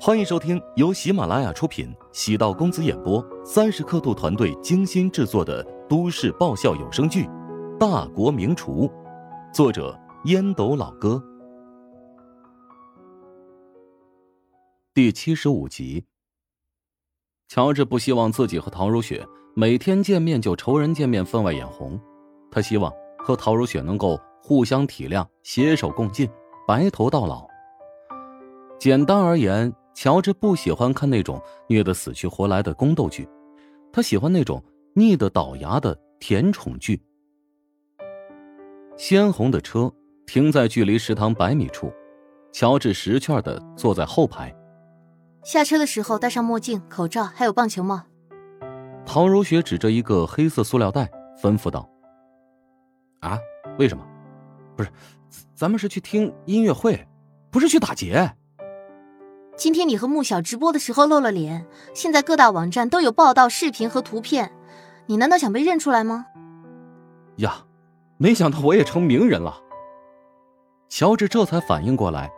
[0.00, 7.24] 欢迎收听由喜马拉雅出品、喜道公子演播、三十刻度团队精心制作的都市爆笑有声剧
[7.78, 8.88] 《大国名厨》，
[9.54, 11.22] 作者烟斗老哥，
[14.92, 16.04] 第七十五集。
[17.48, 19.24] 乔治不希望自己和陶如雪
[19.54, 22.00] 每天见面就仇人见面分外眼红，
[22.50, 26.28] 他希望和陶如雪能够互相体谅、携手共进，
[26.66, 27.51] 白头到老。
[28.82, 29.72] 简单而言。
[29.94, 33.28] 乔治不喜欢看那种虐得死去活来的宫斗剧，
[33.92, 34.60] 他喜欢那种
[34.94, 37.00] 腻得倒牙的甜宠剧。
[38.96, 39.92] 鲜红的车
[40.26, 41.92] 停在距离食堂百米处，
[42.50, 44.52] 乔治识趣的坐在后排。
[45.44, 48.02] 下车的时候戴上墨镜、口罩，还有棒球帽。
[49.06, 51.08] 陶如雪指着一个黑色塑料袋，
[51.40, 51.88] 吩咐道
[53.20, 53.38] ：“啊，
[53.78, 54.04] 为什么？
[54.74, 54.90] 不是，
[55.54, 57.06] 咱们是去听音乐会，
[57.52, 58.28] 不是去打劫。”
[59.62, 64.50] 今天你和穆小直播的时候露了脸，现在各大网站都有报道、视频和图片，
[65.06, 66.26] 你难道想被认出来吗？
[67.36, 67.62] 呀，
[68.16, 69.60] 没想到我也成名人了。
[70.88, 72.28] 乔治这才反应过来，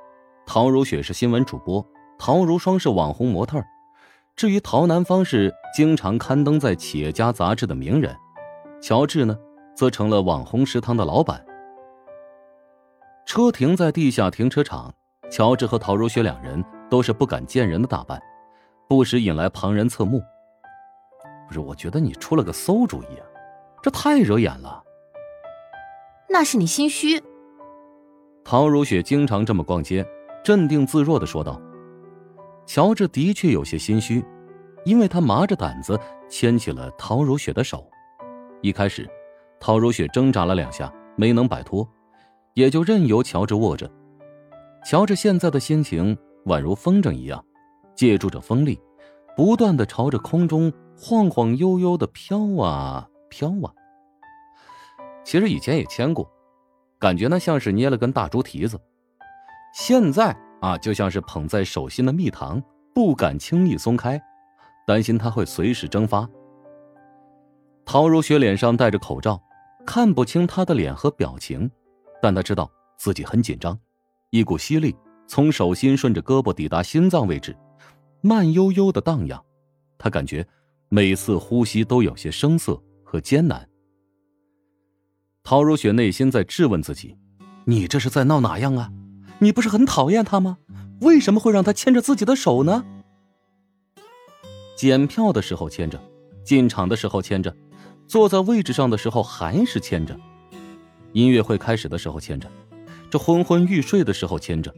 [0.44, 1.82] 陶如雪是新闻主播，
[2.18, 3.58] 陶如霜是网红模特，
[4.36, 8.14] 至于陶南方是经常刊登在企业家杂志的名人，
[8.82, 9.34] 乔治呢，
[9.74, 11.42] 则成了网红食堂的老板。
[13.24, 14.92] 车停在地下停车场，
[15.30, 16.62] 乔治和陶如雪两人。
[16.94, 18.22] 都是不敢见人的打扮，
[18.88, 20.22] 不时引来旁人侧目。
[21.48, 23.26] 不是，我觉得你出了个馊主意啊，
[23.82, 24.80] 这太惹眼了。
[26.30, 27.20] 那是你心虚。
[28.44, 30.06] 陶如雪经常这么逛街，
[30.44, 31.60] 镇定自若的说道。
[32.64, 34.24] 乔治的确有些心虚，
[34.84, 37.84] 因为他麻着胆子牵起了陶如雪的手。
[38.62, 39.10] 一开始，
[39.58, 41.84] 陶如雪挣扎了两下，没能摆脱，
[42.52, 43.90] 也就任由乔治握着。
[44.86, 46.16] 乔治现在的心情。
[46.46, 47.44] 宛如风筝一样，
[47.94, 48.80] 借助着风力，
[49.36, 53.72] 不断的朝着空中晃晃悠悠的飘啊飘啊。
[55.24, 56.30] 其实以前也牵过，
[56.98, 58.78] 感觉呢像是捏了根大猪蹄子。
[59.74, 62.62] 现在啊，就像是捧在手心的蜜糖，
[62.94, 64.22] 不敢轻易松开，
[64.86, 66.28] 担心它会随时蒸发。
[67.86, 69.42] 陶如雪脸上戴着口罩，
[69.84, 71.70] 看不清她的脸和表情，
[72.22, 73.78] 但她知道自己很紧张，
[74.30, 74.94] 一股吸力。
[75.26, 77.56] 从手心顺着胳膊抵达心脏位置，
[78.20, 79.42] 慢悠悠的荡漾。
[79.98, 80.46] 他感觉
[80.88, 83.68] 每次呼吸都有些生涩和艰难。
[85.42, 87.16] 陶如雪内心在质问自己
[87.64, 88.90] ：“你这是在闹哪样啊？
[89.38, 90.58] 你不是很讨厌他吗？
[91.00, 92.84] 为什么会让他牵着自己的手呢？”
[94.76, 96.00] 检票的时候牵着，
[96.44, 97.54] 进场的时候牵着，
[98.06, 100.18] 坐在位置上的时候还是牵着，
[101.12, 102.50] 音乐会开始的时候牵着，
[103.10, 104.74] 这昏昏欲睡的时候牵着。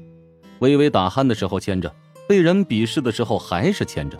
[0.61, 1.95] 微微打鼾的时候牵着，
[2.29, 4.19] 被人鄙视的时候还是牵着。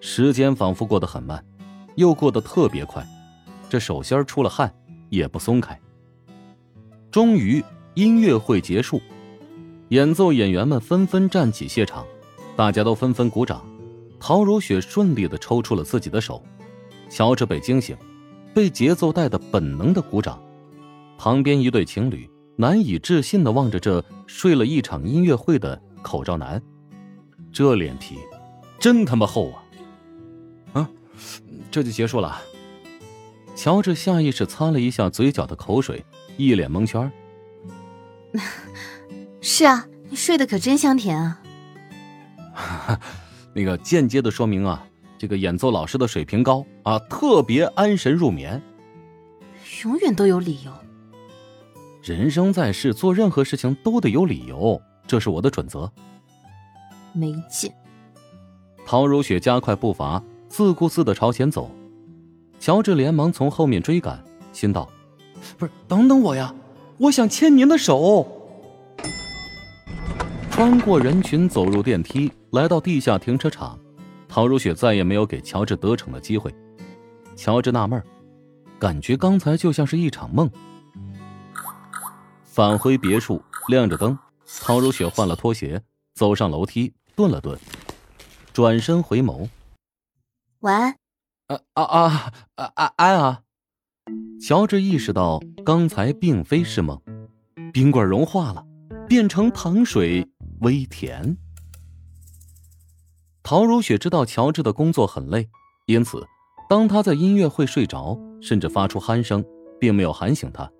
[0.00, 1.44] 时间仿佛过得很慢，
[1.94, 3.06] 又过得特别快，
[3.68, 4.72] 这手心出了汗
[5.08, 5.78] 也不松开。
[7.10, 9.00] 终于，音乐会结束，
[9.88, 12.04] 演奏演员们纷纷站起谢场，
[12.54, 13.64] 大家都纷纷鼓掌。
[14.20, 16.42] 陶如雪顺利的抽出了自己的手，
[17.08, 17.96] 乔治被惊醒，
[18.52, 20.42] 被节奏带的本能的鼓掌。
[21.18, 22.28] 旁边一对情侣。
[22.56, 26.60] 难以置信的望着这睡了一场音乐会的口罩男，
[27.52, 28.16] 这脸皮
[28.78, 29.62] 真他妈厚啊！
[30.72, 30.90] 啊，
[31.70, 32.40] 这就结束了。
[33.54, 36.04] 乔治下意识擦了一下嘴角的口水，
[36.36, 37.10] 一脸蒙圈。
[39.40, 41.40] 是啊，你睡得可真香甜啊！
[43.54, 44.86] 那个间接的说明啊，
[45.18, 48.62] 这个演奏老师的水平高啊，特别安神入眠。
[49.84, 50.72] 永远都有理由。
[52.06, 55.90] 人生在世，做任何事情都得有理由，这是我的准则。
[57.12, 57.68] 没劲。
[58.86, 61.68] 陶如雪加快步伐，自顾自的朝前走。
[62.60, 64.22] 乔治连忙从后面追赶，
[64.52, 64.88] 心道
[65.58, 66.54] ：“不是，等等我呀，
[66.98, 68.24] 我想牵您的手。”
[70.48, 73.76] 穿过人群，走入电梯，来到地下停车场。
[74.28, 76.54] 陶如雪再也没有给乔治得逞的机会。
[77.34, 78.00] 乔治纳闷
[78.78, 80.48] 感觉刚才就像是一场梦。
[82.56, 84.18] 返回别墅，亮着灯，
[84.62, 85.82] 陶如雪换了拖鞋，
[86.14, 87.58] 走上楼梯，顿了顿，
[88.54, 89.46] 转身回眸
[90.60, 90.96] ：“晚安。”
[91.48, 92.92] 啊啊啊啊啊！
[92.96, 93.42] 安啊！
[94.40, 96.98] 乔治意识到刚才并非是梦，
[97.74, 98.64] 冰棍融化了，
[99.06, 100.26] 变成糖水，
[100.60, 101.36] 微甜。
[103.42, 105.50] 陶如雪知道乔治的工作很累，
[105.84, 106.26] 因此
[106.70, 109.44] 当他在音乐会睡着，甚至发出鼾声，
[109.78, 110.72] 并没有喊醒他。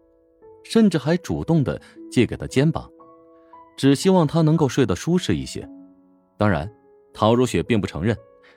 [0.69, 1.81] 甚至还主动的
[2.11, 2.91] 借给他肩膀，
[3.77, 5.69] 只希望他能够睡得舒适一些。
[6.37, 6.71] 当然，
[7.15, 8.17] 陶如雪并不承认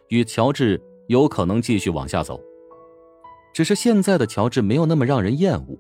[0.10, 2.42] 与乔治有可能继续往下走，
[3.54, 5.78] 只是现在的乔治没有那么让人厌恶。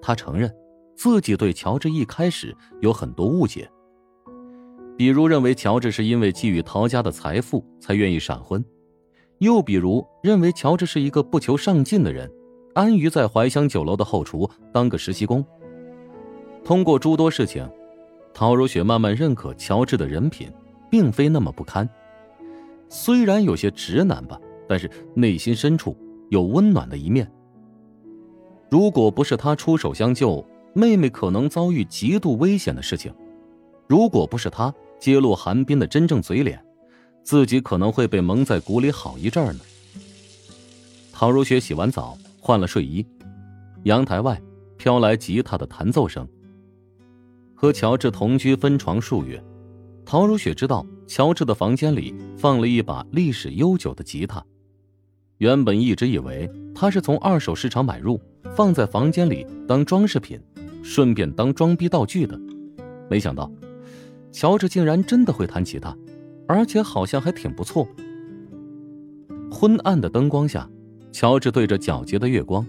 [0.00, 0.50] 他承认
[0.96, 3.70] 自己对乔治一开始有很多误解，
[4.96, 8.64] 比如认为乔治是因为觊觎陶家的财富才愿意闪婚，
[9.40, 12.30] 又比如认为乔治是一个不求上进的人，
[12.76, 15.44] 安于在怀乡酒楼的后厨当个实习工。
[16.64, 17.68] 通过诸多事情，
[18.32, 20.48] 陶如雪慢慢认可乔治的人品。
[20.88, 21.86] 并非那么不堪，
[22.88, 25.96] 虽然有些直男吧，但是内心深处
[26.30, 27.28] 有温暖的一面。
[28.70, 33.12] 如果不是他出手相救，妹妹可能遭遇极度危险的事情；
[33.88, 36.64] 如果不是他揭露韩冰的真正嘴脸，
[37.24, 39.60] 自己可能会被蒙在鼓里好一阵呢。
[41.12, 43.04] 陶如雪洗完澡，换了睡衣，
[43.82, 44.40] 阳台外
[44.76, 46.24] 飘来吉他的弹奏声。
[47.56, 49.42] 和乔治同居分床数月。
[50.04, 54.40] 陶如雪知道乔治的房间里放了一把历史悠久的吉他，
[55.38, 58.20] 原本一直以为他是从二手市场买入，
[58.54, 60.40] 放在房间里当装饰品，
[60.84, 62.40] 顺便当装逼道具的，
[63.10, 63.50] 没想到
[64.30, 65.96] 乔治竟然真的会弹吉他，
[66.46, 67.88] 而且好像还挺不错。
[69.50, 70.70] 昏暗的灯光下，
[71.16, 72.66] 乔治对着皎洁的月光，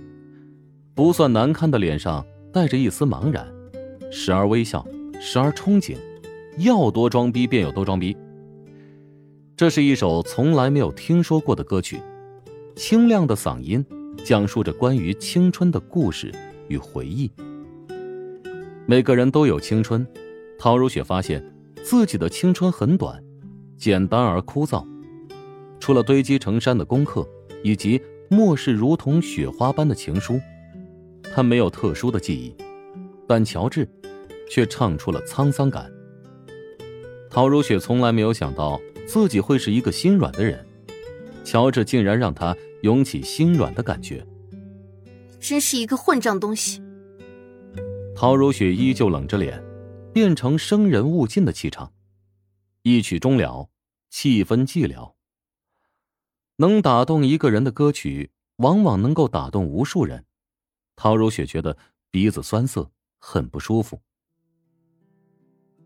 [0.96, 3.46] 不算难看的脸上带着一丝茫然，
[4.10, 4.88] 时而微笑，
[5.20, 5.98] 时而憧憬。
[6.60, 8.16] 要多装逼便有多装逼。
[9.58, 12.00] 这是一首从来没有听说过的歌曲，
[12.74, 13.86] 清亮的嗓音
[14.24, 16.34] 讲述着关于青春的故事
[16.70, 17.30] 与回忆。
[18.86, 20.08] 每个人都有青春，
[20.58, 21.44] 陶如雪发现
[21.84, 23.22] 自己的青春很短，
[23.76, 24.88] 简单而枯燥。
[25.82, 27.28] 除了堆积成山的功课
[27.62, 30.40] 以及末世如同雪花般的情书，
[31.34, 32.56] 他没有特殊的记忆。
[33.28, 33.88] 但乔治，
[34.50, 35.92] 却唱出了沧桑感。
[37.30, 40.66] 陶如雪从来没有想到自己会是一个心软的人，
[41.44, 44.26] 乔治竟然让她涌起心软的感觉。
[45.40, 46.82] 真是一个混账东西！
[48.16, 49.62] 陶如雪依旧冷着脸，
[50.14, 51.92] 变成生人勿近的气场。
[52.84, 53.70] 一曲终了，
[54.10, 55.17] 气氛寂寥。
[56.58, 60.26] 能打动一个人的歌曲，往往能够打动无数人。
[60.96, 61.78] 陶如雪觉得
[62.12, 64.00] 鼻子酸涩，很不舒服。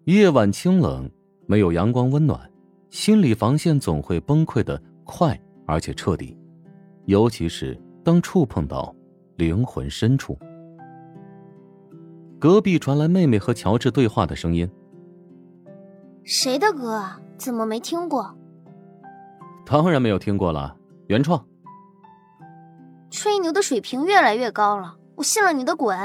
[0.05, 1.09] 夜晚清冷。
[1.47, 2.49] 没有阳光温暖，
[2.91, 6.37] 心理防线总会崩溃的快而且彻底，
[7.07, 8.95] 尤其是当触碰到
[9.35, 10.37] 灵魂深处。
[12.39, 14.69] 隔壁传来妹妹和乔治对话的声音
[16.23, 17.19] ：“谁的歌啊？
[17.37, 18.33] 怎么没听过
[19.71, 20.75] ？”“当然没有听过了，
[21.07, 21.45] 原创。
[23.09, 25.95] ”“吹牛的水平越来越高了，我信了你的鬼！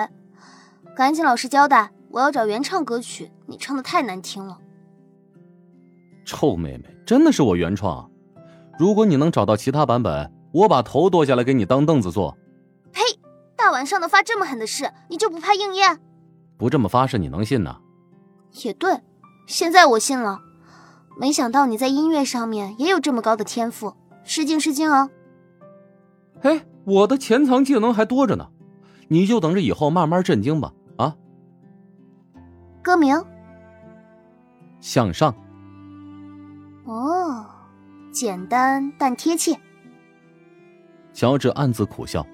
[0.94, 4.56] 赶紧老实交代，我要找原唱歌曲，你唱的太难听了。”
[6.24, 8.08] 臭妹妹，真的是我原创。
[8.78, 12.38] 如果你能找到其他版本，我把头剁下来给你当凳子坐。
[12.92, 13.00] 呸！
[13.56, 15.98] 大晚上的发这么狠的誓，你就不怕应验？
[16.56, 17.76] 不这么发誓，你能信呢？
[18.62, 19.00] 也对，
[19.48, 20.40] 现在我信了。
[21.18, 25.08] 没想到你在音乐上面也有这么高的天赋，失敬失敬哦。
[26.42, 28.46] 哎，我的潜藏技能还多着呢，
[29.08, 30.72] 你就等着以后慢慢震惊吧。
[30.96, 31.16] 啊？
[32.82, 33.18] 歌名？
[34.80, 35.34] 向上。
[36.84, 37.46] 哦，
[38.12, 39.58] 简单但贴切。
[41.14, 42.24] 乔治暗自苦笑，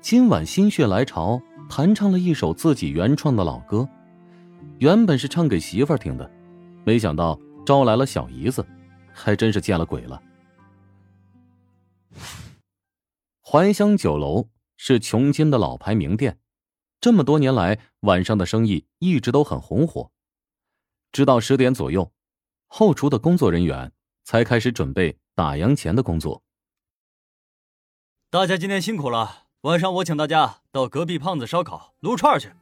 [0.00, 3.86] 今晚心血来潮弹唱了一首自己原创的老歌，
[4.78, 6.30] 原本是唱给媳妇儿听的，
[6.84, 7.36] 没想到
[7.68, 8.66] 招来了小姨子，
[9.12, 10.22] 还真是见了鬼了。
[13.42, 14.48] 怀乡酒楼
[14.78, 16.38] 是琼金的老牌名店，
[16.98, 20.10] 这么多年来晚上的生意一直都很红火，
[21.12, 22.10] 直到十点左右，
[22.68, 23.92] 后厨的工作人员。
[24.24, 26.42] 才开始准备打烊前的工作。
[28.28, 32.52] 大家今天辛苦了，晚上我请大家到隔壁胖子烧烤撸串去。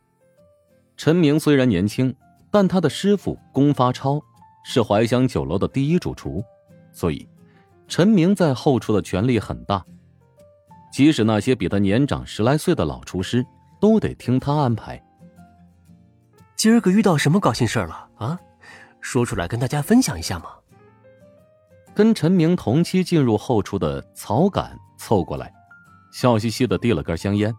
[0.97, 2.15] 陈明虽然年轻，
[2.53, 4.23] 但他的师傅龚发超
[4.69, 6.45] 是怀香酒楼的第一主厨，
[6.91, 7.27] 所以
[7.87, 9.83] 陈明在后厨的权力很大。
[10.93, 13.47] 即使那些比他年长十来岁的老厨师，
[13.81, 15.01] 都得听他安排。
[16.57, 18.37] 今儿个遇到什么高兴事儿了啊？
[19.01, 20.47] 说出来跟大家分享一下嘛。
[21.95, 25.55] 跟陈明同期进入后厨的曹敢凑过来，
[26.13, 27.55] 笑嘻嘻的递了根香烟。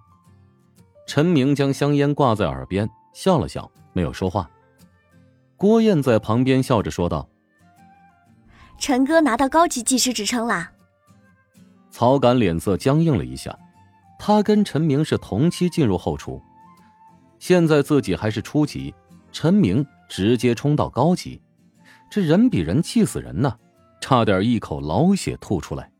[1.05, 4.49] 陈明将香烟挂在耳边，笑了笑，没有说话。
[5.57, 7.27] 郭燕在旁边笑着说道
[8.77, 10.71] ：“陈哥拿到高级技师职称啦。”
[11.89, 13.57] 曹敢脸色僵硬了一下，
[14.19, 16.39] 他跟陈明是同期进入后厨，
[17.39, 18.93] 现在自己还是初级，
[19.31, 21.41] 陈明直接冲到高级，
[22.11, 23.57] 这人比人气死人呐，
[23.99, 25.91] 差点一口老血吐出来。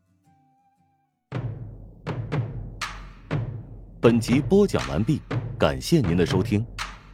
[4.00, 5.20] 本集播讲完毕，
[5.58, 6.64] 感谢您的收听。